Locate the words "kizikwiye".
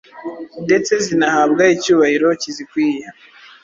2.41-3.05